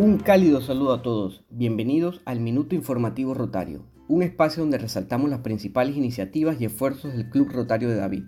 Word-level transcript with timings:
Un 0.00 0.18
cálido 0.18 0.60
saludo 0.60 0.92
a 0.92 1.02
todos. 1.02 1.42
Bienvenidos 1.50 2.22
al 2.24 2.38
Minuto 2.38 2.76
Informativo 2.76 3.34
Rotario, 3.34 3.82
un 4.06 4.22
espacio 4.22 4.62
donde 4.62 4.78
resaltamos 4.78 5.28
las 5.28 5.40
principales 5.40 5.96
iniciativas 5.96 6.60
y 6.60 6.66
esfuerzos 6.66 7.14
del 7.14 7.28
Club 7.28 7.48
Rotario 7.50 7.88
de 7.88 7.96
David. 7.96 8.22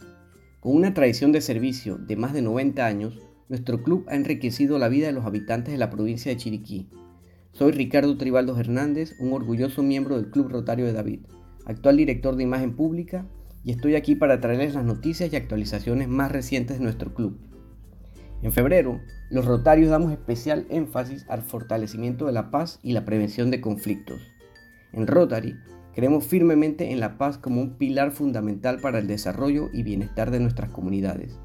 Con 0.58 0.74
una 0.74 0.94
tradición 0.94 1.30
de 1.30 1.40
servicio 1.40 1.96
de 1.96 2.16
más 2.16 2.32
de 2.32 2.42
90 2.42 2.84
años, 2.84 3.20
nuestro 3.48 3.84
club 3.84 4.04
ha 4.08 4.16
enriquecido 4.16 4.80
la 4.80 4.88
vida 4.88 5.06
de 5.06 5.12
los 5.12 5.24
habitantes 5.24 5.70
de 5.70 5.78
la 5.78 5.90
provincia 5.90 6.32
de 6.32 6.38
Chiriquí. 6.38 6.88
Soy 7.52 7.70
Ricardo 7.70 8.16
Tribaldo 8.16 8.58
Hernández, 8.58 9.14
un 9.20 9.32
orgulloso 9.32 9.84
miembro 9.84 10.16
del 10.16 10.32
Club 10.32 10.48
Rotario 10.48 10.86
de 10.86 10.92
David, 10.92 11.20
actual 11.66 11.98
director 11.98 12.34
de 12.34 12.42
imagen 12.42 12.74
pública, 12.74 13.28
y 13.62 13.70
estoy 13.70 13.94
aquí 13.94 14.16
para 14.16 14.40
traerles 14.40 14.74
las 14.74 14.84
noticias 14.84 15.32
y 15.32 15.36
actualizaciones 15.36 16.08
más 16.08 16.32
recientes 16.32 16.78
de 16.78 16.82
nuestro 16.82 17.14
club. 17.14 17.38
En 18.42 18.50
febrero, 18.50 18.98
los 19.30 19.44
Rotarios 19.44 19.90
damos 19.90 20.10
especial 20.10 20.66
énfasis 20.70 21.24
al 21.28 21.42
fortalecimiento 21.42 22.26
de 22.26 22.32
la 22.32 22.50
paz 22.50 22.80
y 22.82 22.92
la 22.92 23.04
prevención 23.04 23.52
de 23.52 23.60
conflictos. 23.60 24.20
En 24.92 25.06
Rotary, 25.06 25.54
creemos 25.94 26.24
firmemente 26.24 26.90
en 26.90 26.98
la 26.98 27.16
paz 27.16 27.38
como 27.38 27.60
un 27.60 27.78
pilar 27.78 28.10
fundamental 28.10 28.80
para 28.80 28.98
el 28.98 29.06
desarrollo 29.06 29.68
y 29.72 29.84
bienestar 29.84 30.32
de 30.32 30.40
nuestras 30.40 30.70
comunidades. 30.70 31.38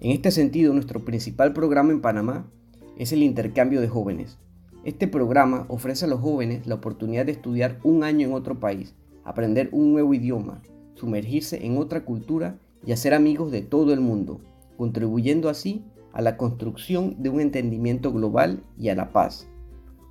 En 0.00 0.12
este 0.12 0.30
sentido, 0.30 0.72
nuestro 0.72 1.04
principal 1.04 1.52
programa 1.52 1.90
en 1.90 2.00
Panamá 2.00 2.48
es 2.96 3.12
el 3.12 3.24
intercambio 3.24 3.80
de 3.80 3.88
jóvenes. 3.88 4.38
Este 4.84 5.08
programa 5.08 5.66
ofrece 5.68 6.04
a 6.04 6.08
los 6.08 6.20
jóvenes 6.20 6.66
la 6.68 6.76
oportunidad 6.76 7.26
de 7.26 7.32
estudiar 7.32 7.80
un 7.82 8.04
año 8.04 8.28
en 8.28 8.34
otro 8.34 8.60
país, 8.60 8.94
aprender 9.24 9.68
un 9.72 9.92
nuevo 9.92 10.14
idioma, 10.14 10.62
sumergirse 10.94 11.66
en 11.66 11.76
otra 11.76 12.04
cultura 12.04 12.56
y 12.86 12.92
hacer 12.92 13.14
amigos 13.14 13.50
de 13.50 13.62
todo 13.62 13.92
el 13.92 14.00
mundo, 14.00 14.40
contribuyendo 14.76 15.48
así 15.48 15.84
a 16.12 16.22
la 16.22 16.36
construcción 16.36 17.22
de 17.22 17.28
un 17.28 17.40
entendimiento 17.40 18.12
global 18.12 18.62
y 18.76 18.88
a 18.88 18.94
la 18.94 19.12
paz, 19.12 19.48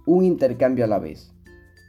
un 0.06 0.24
intercambio 0.24 0.86
a 0.86 0.88
la 0.88 1.00
vez. 1.00 1.34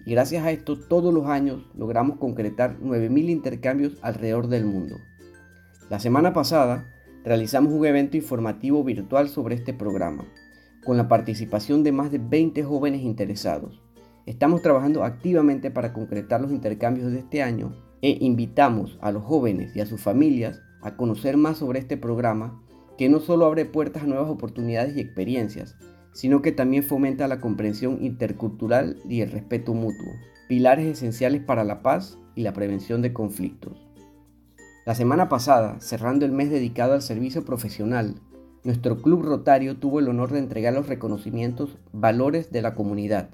Y 0.07 0.13
gracias 0.13 0.45
a 0.45 0.51
esto 0.51 0.79
todos 0.79 1.13
los 1.13 1.27
años 1.27 1.67
logramos 1.75 2.19
concretar 2.19 2.79
9.000 2.81 3.31
intercambios 3.31 3.99
alrededor 4.03 4.49
del 4.49 4.65
mundo. 4.65 4.97
La 5.89 6.01
semana 6.01 6.33
pasada 6.33 6.87
realizamos 7.25 7.73
un 7.73 7.85
evento 7.85 8.17
informativo 8.17 8.83
virtual 8.83 9.29
sobre 9.29 9.55
este 9.55 9.75
programa, 9.75 10.25
con 10.85 10.97
la 10.97 11.09
participación 11.09 11.83
de 11.83 11.93
más 11.93 12.11
de 12.11 12.19
20 12.19 12.65
jóvenes 12.65 13.03
interesados. 13.03 13.83
Estamos 14.27 14.63
trabajando 14.63 15.05
activamente 15.05 15.71
para 15.71 15.93
concretar 15.93 16.41
los 16.41 16.53
intercambios 16.53 17.13
de 17.13 17.19
este 17.19 17.43
año 17.43 17.75
e 18.03 18.17
invitamos 18.21 18.99
a 19.03 19.13
los 19.13 19.25
jóvenes 19.25 19.75
y 19.77 19.81
a 19.81 19.87
sus 19.87 20.01
familias 20.01 20.63
a 20.83 20.97
conocer 20.97 21.37
más 21.37 21.59
sobre 21.59 21.81
este 21.81 21.97
programa 21.97 22.63
que 23.01 23.09
no 23.09 23.21
solo 23.21 23.47
abre 23.47 23.65
puertas 23.65 24.03
a 24.03 24.07
nuevas 24.07 24.29
oportunidades 24.29 24.95
y 24.95 25.01
experiencias, 25.01 25.75
sino 26.13 26.43
que 26.43 26.53
también 26.53 26.83
fomenta 26.83 27.29
la 27.29 27.41
comprensión 27.41 28.05
intercultural 28.05 28.99
y 29.09 29.23
el 29.23 29.31
respeto 29.31 29.73
mutuo, 29.73 30.13
pilares 30.51 30.87
esenciales 30.87 31.43
para 31.43 31.65
la 31.65 31.81
paz 31.81 32.19
y 32.35 32.43
la 32.43 32.53
prevención 32.53 33.01
de 33.01 33.15
conflictos. 33.15 33.89
La 34.85 34.95
semana 34.95 35.31
pasada, 35.31 35.81
cerrando 35.81 36.27
el 36.27 36.33
mes 36.33 36.51
dedicado 36.51 36.93
al 36.93 37.01
servicio 37.01 37.43
profesional, 37.43 38.17
nuestro 38.65 39.01
club 39.01 39.23
rotario 39.23 39.79
tuvo 39.79 39.99
el 39.99 40.09
honor 40.11 40.33
de 40.33 40.41
entregar 40.41 40.75
los 40.75 40.87
reconocimientos 40.87 41.79
Valores 41.93 42.53
de 42.53 42.61
la 42.61 42.75
Comunidad. 42.75 43.31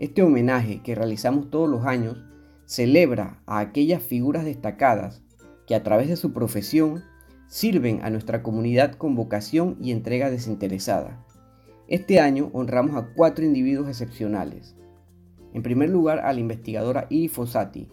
Este 0.00 0.24
homenaje 0.24 0.82
que 0.82 0.96
realizamos 0.96 1.50
todos 1.50 1.70
los 1.70 1.86
años 1.86 2.24
celebra 2.64 3.44
a 3.46 3.60
aquellas 3.60 4.02
figuras 4.02 4.44
destacadas 4.44 5.22
que 5.68 5.76
a 5.76 5.84
través 5.84 6.08
de 6.08 6.16
su 6.16 6.32
profesión 6.32 7.04
sirven 7.52 8.00
a 8.02 8.08
nuestra 8.08 8.42
comunidad 8.42 8.94
con 8.94 9.14
vocación 9.14 9.76
y 9.78 9.90
entrega 9.90 10.30
desinteresada. 10.30 11.22
Este 11.86 12.18
año 12.18 12.48
honramos 12.54 12.96
a 12.96 13.12
cuatro 13.14 13.44
individuos 13.44 13.90
excepcionales. 13.90 14.74
En 15.52 15.62
primer 15.62 15.90
lugar, 15.90 16.20
a 16.20 16.32
la 16.32 16.40
investigadora 16.40 17.06
Iri 17.10 17.28
Fossati, 17.28 17.88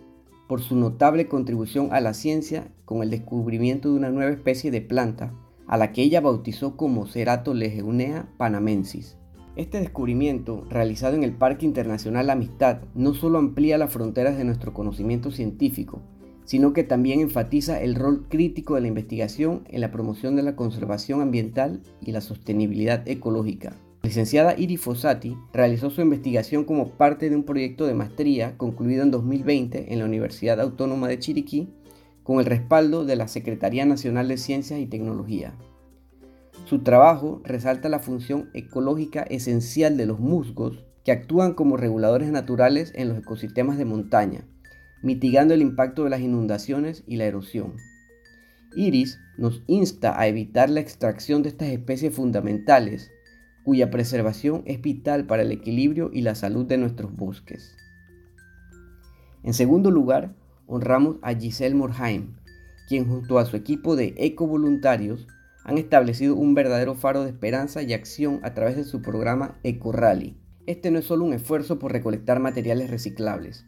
por 0.47 0.61
su 0.61 0.77
notable 0.77 1.27
contribución 1.27 1.89
a 1.91 1.99
la 1.99 2.13
ciencia 2.13 2.71
con 2.85 3.03
el 3.03 3.09
descubrimiento 3.09 3.89
de 3.89 3.97
una 3.97 4.11
nueva 4.11 4.31
especie 4.31 4.71
de 4.71 4.79
planta, 4.79 5.33
a 5.67 5.75
la 5.75 5.91
que 5.91 6.03
ella 6.03 6.21
bautizó 6.21 6.77
como 6.77 7.05
Ceratolegeunea 7.05 8.29
panamensis. 8.37 9.17
Este 9.57 9.81
descubrimiento, 9.81 10.63
realizado 10.69 11.15
en 11.15 11.23
el 11.25 11.33
Parque 11.33 11.65
Internacional 11.65 12.29
Amistad, 12.29 12.83
no 12.95 13.13
solo 13.13 13.39
amplía 13.39 13.77
las 13.77 13.91
fronteras 13.91 14.37
de 14.37 14.45
nuestro 14.45 14.73
conocimiento 14.73 15.31
científico, 15.31 16.01
sino 16.49 16.73
que 16.73 16.83
también 16.83 17.19
enfatiza 17.19 17.79
el 17.79 17.93
rol 17.93 18.25
crítico 18.27 18.73
de 18.73 18.81
la 18.81 18.87
investigación 18.87 19.65
en 19.67 19.81
la 19.81 19.91
promoción 19.91 20.35
de 20.35 20.41
la 20.41 20.55
conservación 20.55 21.21
ambiental 21.21 21.83
y 22.01 22.11
la 22.11 22.21
sostenibilidad 22.21 23.07
ecológica. 23.07 23.75
La 24.01 24.07
licenciada 24.07 24.57
Iri 24.57 24.77
Fossati 24.77 25.37
realizó 25.53 25.91
su 25.91 26.01
investigación 26.01 26.63
como 26.63 26.89
parte 26.89 27.29
de 27.29 27.35
un 27.35 27.43
proyecto 27.43 27.85
de 27.85 27.93
maestría 27.93 28.57
concluido 28.57 29.03
en 29.03 29.11
2020 29.11 29.93
en 29.93 29.99
la 29.99 30.05
Universidad 30.05 30.59
Autónoma 30.59 31.07
de 31.07 31.19
Chiriquí 31.19 31.69
con 32.23 32.39
el 32.39 32.47
respaldo 32.47 33.05
de 33.05 33.15
la 33.15 33.27
Secretaría 33.27 33.85
Nacional 33.85 34.27
de 34.27 34.37
Ciencias 34.37 34.79
y 34.79 34.87
Tecnología. 34.87 35.53
Su 36.65 36.79
trabajo 36.79 37.43
resalta 37.43 37.89
la 37.89 37.99
función 37.99 38.49
ecológica 38.55 39.21
esencial 39.21 39.97
de 39.97 40.07
los 40.07 40.19
musgos 40.19 40.83
que 41.05 41.11
actúan 41.11 41.53
como 41.53 41.77
reguladores 41.77 42.31
naturales 42.31 42.91
en 42.95 43.09
los 43.09 43.19
ecosistemas 43.19 43.77
de 43.77 43.85
montaña, 43.85 44.47
mitigando 45.01 45.53
el 45.53 45.61
impacto 45.61 46.03
de 46.03 46.09
las 46.09 46.21
inundaciones 46.21 47.03
y 47.07 47.17
la 47.17 47.25
erosión. 47.25 47.75
Iris 48.75 49.19
nos 49.37 49.63
insta 49.67 50.19
a 50.19 50.27
evitar 50.27 50.69
la 50.69 50.79
extracción 50.79 51.41
de 51.43 51.49
estas 51.49 51.69
especies 51.69 52.13
fundamentales, 52.13 53.11
cuya 53.63 53.89
preservación 53.89 54.63
es 54.65 54.81
vital 54.81 55.25
para 55.25 55.41
el 55.43 55.51
equilibrio 55.51 56.11
y 56.13 56.21
la 56.21 56.35
salud 56.35 56.65
de 56.65 56.77
nuestros 56.77 57.15
bosques. 57.15 57.75
En 59.43 59.53
segundo 59.53 59.89
lugar, 59.91 60.35
honramos 60.67 61.17
a 61.21 61.33
Giselle 61.33 61.75
Morheim, 61.75 62.35
quien 62.87 63.07
junto 63.07 63.39
a 63.39 63.45
su 63.45 63.55
equipo 63.55 63.95
de 63.95 64.13
eco-voluntarios 64.17 65.27
han 65.63 65.77
establecido 65.77 66.35
un 66.35 66.55
verdadero 66.55 66.95
faro 66.95 67.23
de 67.23 67.29
esperanza 67.29 67.83
y 67.83 67.93
acción 67.93 68.39
a 68.43 68.53
través 68.53 68.75
de 68.75 68.83
su 68.83 69.01
programa 69.01 69.59
Eco 69.63 69.91
Rally. 69.91 70.37
Este 70.65 70.91
no 70.91 70.99
es 70.99 71.05
solo 71.05 71.25
un 71.25 71.33
esfuerzo 71.33 71.79
por 71.79 71.91
recolectar 71.91 72.39
materiales 72.39 72.89
reciclables, 72.89 73.65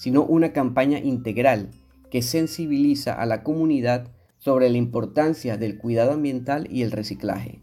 sino 0.00 0.24
una 0.24 0.54
campaña 0.54 0.98
integral 0.98 1.68
que 2.10 2.22
sensibiliza 2.22 3.12
a 3.12 3.26
la 3.26 3.42
comunidad 3.42 4.08
sobre 4.38 4.70
la 4.70 4.78
importancia 4.78 5.58
del 5.58 5.76
cuidado 5.76 6.12
ambiental 6.12 6.66
y 6.70 6.80
el 6.80 6.90
reciclaje. 6.90 7.60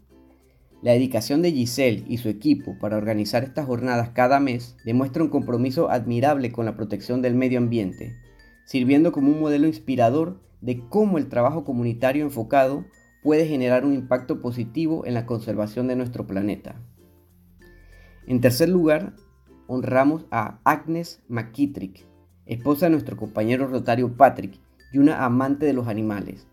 La 0.80 0.92
dedicación 0.92 1.42
de 1.42 1.50
Giselle 1.50 2.04
y 2.06 2.18
su 2.18 2.28
equipo 2.28 2.78
para 2.78 2.96
organizar 2.96 3.42
estas 3.42 3.66
jornadas 3.66 4.10
cada 4.10 4.38
mes 4.38 4.76
demuestra 4.84 5.24
un 5.24 5.30
compromiso 5.30 5.90
admirable 5.90 6.52
con 6.52 6.64
la 6.64 6.76
protección 6.76 7.22
del 7.22 7.34
medio 7.34 7.58
ambiente, 7.58 8.14
sirviendo 8.66 9.10
como 9.10 9.32
un 9.32 9.40
modelo 9.40 9.66
inspirador 9.66 10.40
de 10.60 10.78
cómo 10.88 11.18
el 11.18 11.28
trabajo 11.28 11.64
comunitario 11.64 12.22
enfocado 12.22 12.84
puede 13.24 13.48
generar 13.48 13.84
un 13.84 13.94
impacto 13.94 14.40
positivo 14.40 15.04
en 15.06 15.14
la 15.14 15.26
conservación 15.26 15.88
de 15.88 15.96
nuestro 15.96 16.28
planeta. 16.28 16.80
En 18.28 18.40
tercer 18.40 18.68
lugar, 18.68 19.16
honramos 19.66 20.26
a 20.30 20.60
Agnes 20.62 21.20
McKittrick, 21.26 22.07
esposa 22.48 22.86
de 22.86 22.90
nuestro 22.90 23.16
compañero 23.16 23.68
rotario 23.68 24.16
Patrick 24.16 24.58
y 24.92 24.98
una 24.98 25.24
amante 25.24 25.66
de 25.66 25.74
los 25.74 25.86
animales. 25.86 26.46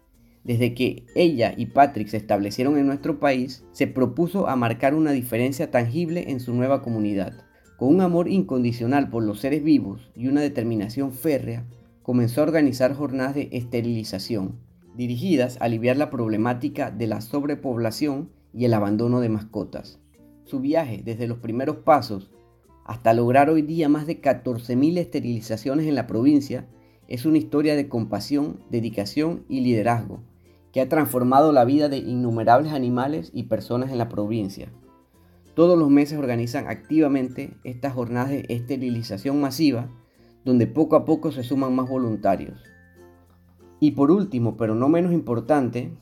Desde 0.44 0.76
que 0.76 1.06
ella 1.16 1.56
y 1.58 1.68
Patrick 1.68 2.08
se 2.08 2.18
establecieron 2.18 2.78
en 2.78 2.86
nuestro 2.86 3.20
país, 3.20 3.66
se 3.72 3.88
propuso 3.88 4.48
a 4.48 4.56
marcar 4.56 4.94
una 4.94 5.12
diferencia 5.12 5.72
tangible 5.72 6.30
en 6.30 6.40
su 6.40 6.54
nueva 6.54 6.84
comunidad. 6.84 7.34
Con 7.78 7.96
un 7.96 8.02
amor 8.02 8.28
incondicional 8.28 9.10
por 9.10 9.24
los 9.24 9.40
seres 9.40 9.64
vivos 9.64 10.12
y 10.16 10.28
una 10.28 10.42
determinación 10.42 11.14
férrea, 11.14 11.66
comenzó 12.04 12.42
a 12.42 12.44
organizar 12.44 12.94
jornadas 12.94 13.34
de 13.34 13.50
esterilización, 13.54 14.60
dirigidas 14.96 15.58
a 15.60 15.66
aliviar 15.66 15.98
la 15.98 16.12
problemática 16.12 16.92
de 16.92 17.08
la 17.08 17.22
sobrepoblación 17.22 18.30
y 18.54 18.66
el 18.66 18.76
abandono 18.76 19.22
de 19.22 19.30
mascotas. 19.30 20.00
Su 20.44 20.60
viaje 20.60 21.02
desde 21.04 21.28
los 21.28 21.40
primeros 21.40 21.78
pasos 21.78 22.30
hasta 22.86 23.14
lograr 23.14 23.50
hoy 23.50 23.64
día 23.64 23.90
más 23.90 24.08
de 24.08 24.22
14.000 24.22 24.98
esterilizaciones 25.00 25.88
en 25.88 25.96
la 25.96 26.08
provincia, 26.08 26.68
es 27.08 27.26
una 27.26 27.40
historia 27.40 27.76
de 27.76 27.90
compasión, 27.90 28.62
dedicación 28.70 29.44
y 29.50 29.62
liderazgo 29.62 30.22
que 30.72 30.82
ha 30.82 30.90
transformado 30.90 31.54
la 31.54 31.64
vida 31.64 31.88
de 31.88 31.98
innumerables 31.98 32.74
animales 32.74 33.32
y 33.34 33.44
personas 33.44 33.92
en 33.92 33.98
la 33.98 34.10
provincia. 34.10 34.70
Todos 35.54 35.80
los 35.80 35.90
meses 35.90 36.20
organizan 36.20 36.68
activamente 36.68 37.56
estas 37.64 37.94
jornadas 37.94 38.30
de 38.32 38.46
esterilización 38.50 39.40
masiva, 39.40 39.90
donde 40.44 40.68
poco 40.68 40.98
a 40.98 41.06
poco 41.06 41.32
se 41.32 41.44
suman 41.44 41.74
más 41.74 41.88
voluntarios. 41.88 42.62
Y 43.80 43.92
por 43.92 44.12
último, 44.12 44.58
pero 44.58 44.76
no 44.76 44.90
menos 44.90 45.14
importante, 45.14 45.94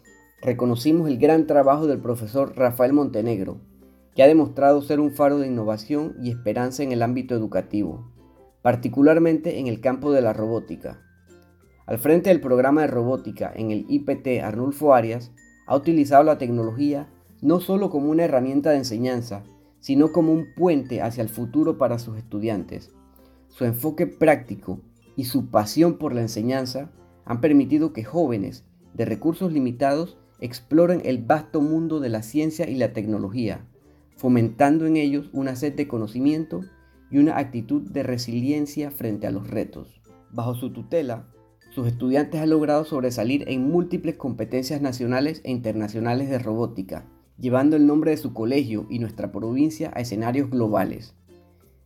reconocimos 0.42 1.08
el 1.08 1.20
gran 1.20 1.46
trabajo 1.46 1.86
del 1.86 2.00
profesor 2.00 2.54
Rafael 2.56 2.94
Montenegro, 2.94 3.62
que 4.16 4.24
ha 4.24 4.28
demostrado 4.28 4.82
ser 4.82 5.00
un 5.00 5.12
faro 5.12 5.40
de 5.40 5.48
innovación 5.48 6.16
y 6.22 6.30
esperanza 6.30 6.84
en 6.84 6.92
el 6.92 7.02
ámbito 7.02 7.36
educativo, 7.36 8.12
particularmente 8.62 9.60
en 9.60 9.68
el 9.68 9.82
campo 9.82 10.12
de 10.12 10.22
la 10.22 10.34
robótica. 10.34 11.02
Al 11.86 11.98
frente 11.98 12.30
del 12.30 12.40
programa 12.40 12.82
de 12.82 12.88
robótica 12.88 13.52
en 13.56 13.72
el 13.72 13.86
IPT 13.90 14.42
Arnulfo 14.44 14.94
Arias, 14.94 15.32
ha 15.66 15.76
utilizado 15.76 16.24
la 16.24 16.38
tecnología 16.38 17.10
no 17.42 17.60
solo 17.60 17.90
como 17.90 18.10
una 18.10 18.24
herramienta 18.24 18.72
de 18.72 18.78
enseñanza, 18.78 19.44
sino 19.80 20.14
como 20.14 20.32
un 20.32 20.54
puente 20.56 21.02
hacia 21.02 21.22
el 21.22 21.30
futuro 21.30 21.78
para 21.78 22.00
sus 22.00 22.18
estudiantes. 22.18 22.92
Su 23.50 23.66
enfoque 23.66 24.08
práctico 24.08 24.80
y 25.18 25.26
su 25.26 25.48
pasión 25.48 25.98
por 25.98 26.14
la 26.14 26.22
enseñanza 26.22 26.90
han 27.26 27.42
permitido 27.42 27.92
que 27.92 28.04
jóvenes 28.04 28.64
de 28.94 29.06
recursos 29.06 29.52
limitados 29.52 30.18
exploren 30.40 31.02
el 31.04 31.22
vasto 31.22 31.62
mundo 31.62 32.00
de 32.00 32.10
la 32.10 32.24
ciencia 32.24 32.70
y 32.70 32.76
la 32.76 32.94
tecnología, 32.94 33.66
fomentando 34.16 34.86
en 34.86 34.98
ellos 34.98 35.30
una 35.34 35.56
sed 35.56 35.74
de 35.74 35.88
conocimiento 35.88 36.62
y 37.10 37.18
una 37.18 37.38
actitud 37.38 37.82
de 37.82 38.04
resiliencia 38.04 38.92
frente 38.92 39.28
a 39.28 39.32
los 39.32 39.50
retos. 39.50 40.02
Bajo 40.32 40.56
su 40.56 40.74
tutela, 40.74 41.28
sus 41.70 41.88
estudiantes 41.88 42.42
han 42.42 42.50
logrado 42.50 42.86
sobresalir 42.86 43.50
en 43.50 43.70
múltiples 43.70 44.16
competencias 44.16 44.82
nacionales 44.82 45.42
e 45.44 45.52
internacionales 45.52 46.30
de 46.30 46.40
robótica, 46.40 47.06
llevando 47.40 47.76
el 47.76 47.88
nombre 47.88 48.12
de 48.12 48.18
su 48.18 48.34
colegio 48.34 48.86
y 48.90 49.00
nuestra 49.00 49.32
provincia 49.32 49.92
a 49.96 50.02
escenarios 50.02 50.50
globales. 50.50 51.16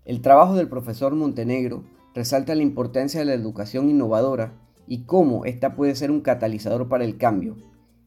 El 0.05 0.21
trabajo 0.21 0.55
del 0.55 0.69
profesor 0.69 1.15
Montenegro 1.15 1.83
resalta 2.13 2.55
la 2.55 2.63
importancia 2.63 3.19
de 3.19 3.25
la 3.25 3.33
educación 3.33 3.89
innovadora 3.89 4.53
y 4.87 5.03
cómo 5.03 5.45
ésta 5.45 5.75
puede 5.75 5.95
ser 5.95 6.11
un 6.11 6.21
catalizador 6.21 6.87
para 6.87 7.03
el 7.03 7.17
cambio, 7.17 7.57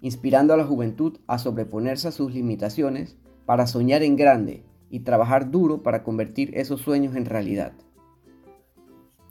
inspirando 0.01 0.55
a 0.55 0.57
la 0.57 0.65
juventud 0.65 1.19
a 1.27 1.39
sobreponerse 1.39 2.09
a 2.09 2.13
sus 2.13 2.33
limitaciones 2.33 3.17
para 3.47 3.67
soñar 3.67 4.03
en 4.03 4.17
grande 4.17 4.63
y 4.91 5.01
trabajar 5.01 5.51
duro 5.51 5.83
para 5.83 6.03
convertir 6.03 6.51
esos 6.55 6.81
sueños 6.81 7.17
en 7.17 7.25
realidad. 7.25 7.73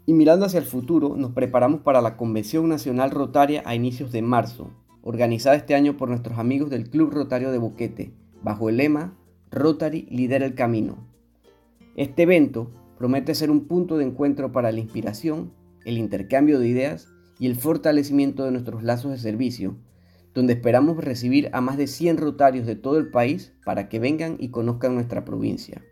Y 0.06 0.14
mirando 0.14 0.46
hacia 0.46 0.60
el 0.60 0.66
futuro, 0.66 1.16
nos 1.16 1.34
preparamos 1.34 1.82
para 1.82 2.02
la 2.02 2.18
Convención 2.18 2.68
Nacional 2.68 3.12
Rotaria 3.12 3.62
a 3.66 3.76
inicios 3.76 4.12
de 4.12 4.22
marzo, 4.22 4.72
organizada 5.04 5.56
este 5.56 5.76
año 5.76 5.98
por 5.98 6.10
nuestros 6.10 6.40
amigos 6.40 6.70
del 6.70 6.90
Club 6.90 7.12
Rotario 7.12 7.52
de 7.52 7.60
Boquete, 7.60 8.14
bajo 8.42 8.70
el 8.70 8.78
lema 8.78 9.14
Rotary 9.52 10.08
lidera 10.10 10.46
el 10.46 10.56
camino. 10.56 10.98
Este 11.96 12.24
evento 12.24 12.72
promete 12.98 13.36
ser 13.36 13.52
un 13.52 13.66
punto 13.66 13.98
de 13.98 14.06
encuentro 14.06 14.52
para 14.52 14.72
la 14.72 14.80
inspiración, 14.80 15.52
el 15.86 15.98
intercambio 15.98 16.60
de 16.60 16.68
ideas 16.68 17.08
y 17.40 17.48
el 17.48 17.56
fortalecimiento 17.56 18.46
de 18.46 18.52
nuestros 18.52 18.84
lazos 18.84 19.12
de 19.12 19.18
servicio, 19.18 19.78
donde 20.40 20.54
esperamos 20.54 20.96
recibir 21.04 21.50
a 21.52 21.60
más 21.60 21.76
de 21.76 21.86
100 21.86 22.16
rotarios 22.16 22.66
de 22.66 22.78
todo 22.78 22.98
el 22.98 23.12
país 23.12 23.52
para 23.66 23.90
que 23.90 24.00
vengan 24.00 24.38
y 24.40 24.52
conozcan 24.52 24.96
nuestra 24.96 25.26
provincia. 25.26 25.84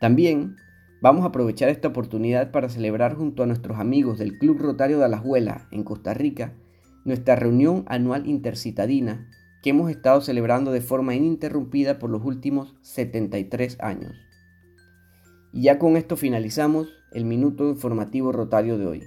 También 0.00 0.54
vamos 1.02 1.24
a 1.24 1.30
aprovechar 1.30 1.68
esta 1.68 1.88
oportunidad 1.88 2.52
para 2.52 2.68
celebrar 2.68 3.16
junto 3.16 3.42
a 3.42 3.46
nuestros 3.46 3.80
amigos 3.80 4.20
del 4.20 4.38
Club 4.38 4.58
Rotario 4.60 5.00
de 5.00 5.06
Alajuela 5.06 5.66
en 5.72 5.82
Costa 5.82 6.14
Rica 6.14 6.54
nuestra 7.04 7.34
reunión 7.34 7.82
anual 7.88 8.28
intercitadina 8.28 9.28
que 9.60 9.70
hemos 9.70 9.90
estado 9.90 10.20
celebrando 10.20 10.70
de 10.70 10.80
forma 10.80 11.16
ininterrumpida 11.16 11.98
por 11.98 12.10
los 12.10 12.24
últimos 12.24 12.76
73 12.82 13.78
años. 13.80 14.12
Y 15.52 15.62
ya 15.62 15.80
con 15.80 15.96
esto 15.96 16.16
finalizamos 16.16 16.86
el 17.10 17.24
minuto 17.24 17.68
informativo 17.68 18.30
rotario 18.30 18.78
de 18.78 18.86
hoy, 18.86 19.02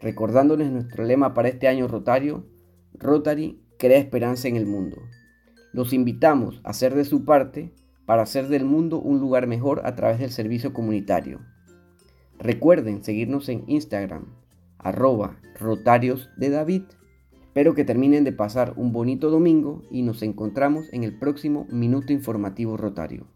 recordándoles 0.00 0.70
nuestro 0.70 1.02
lema 1.02 1.34
para 1.34 1.48
este 1.48 1.66
año 1.66 1.88
rotario, 1.88 2.46
Rotary 2.94 3.60
crea 3.80 3.98
esperanza 3.98 4.46
en 4.46 4.56
el 4.56 4.66
mundo. 4.66 4.98
Los 5.72 5.92
invitamos 5.94 6.60
a 6.62 6.70
hacer 6.70 6.94
de 6.94 7.06
su 7.06 7.24
parte 7.24 7.72
para 8.04 8.22
hacer 8.22 8.48
del 8.48 8.64
mundo 8.64 9.00
un 9.00 9.20
lugar 9.20 9.46
mejor 9.46 9.80
a 9.84 9.94
través 9.94 10.20
del 10.20 10.30
servicio 10.30 10.74
comunitario. 10.74 11.40
Recuerden 12.38 13.02
seguirnos 13.02 13.48
en 13.48 13.64
Instagram, 13.68 14.26
arroba 14.78 15.40
rotarios 15.58 16.28
de 16.36 16.50
David. 16.50 16.82
Espero 17.42 17.74
que 17.74 17.84
terminen 17.84 18.22
de 18.22 18.32
pasar 18.32 18.74
un 18.76 18.92
bonito 18.92 19.30
domingo 19.30 19.82
y 19.90 20.02
nos 20.02 20.22
encontramos 20.22 20.92
en 20.92 21.02
el 21.02 21.18
próximo 21.18 21.66
Minuto 21.70 22.12
Informativo 22.12 22.76
Rotario. 22.76 23.26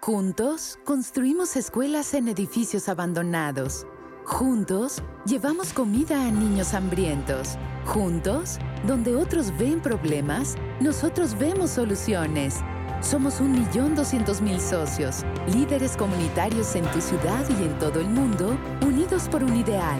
Juntos 0.00 0.78
construimos 0.84 1.56
escuelas 1.56 2.14
en 2.14 2.28
edificios 2.28 2.88
abandonados. 2.88 3.84
Juntos 4.24 5.02
llevamos 5.24 5.72
comida 5.72 6.26
a 6.26 6.30
niños 6.30 6.74
hambrientos. 6.74 7.56
Juntos, 7.86 8.58
donde 8.86 9.16
otros 9.16 9.56
ven 9.58 9.80
problemas, 9.80 10.56
nosotros 10.80 11.36
vemos 11.38 11.70
soluciones. 11.70 12.60
Somos 13.00 13.40
1.200.000 13.40 14.58
socios, 14.58 15.24
líderes 15.52 15.96
comunitarios 15.96 16.76
en 16.76 16.84
tu 16.90 17.00
ciudad 17.00 17.44
y 17.48 17.64
en 17.64 17.78
todo 17.78 18.00
el 18.00 18.08
mundo, 18.08 18.56
unidos 18.86 19.28
por 19.28 19.42
un 19.42 19.56
ideal, 19.56 19.98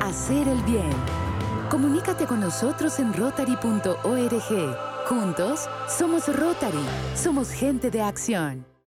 hacer 0.00 0.46
el 0.46 0.62
bien. 0.62 0.94
Comunícate 1.68 2.26
con 2.26 2.40
nosotros 2.40 3.00
en 3.00 3.12
rotary.org. 3.12 4.76
Juntos, 5.08 5.68
somos 5.88 6.28
Rotary, 6.34 6.84
somos 7.14 7.50
gente 7.50 7.90
de 7.90 8.02
acción. 8.02 8.75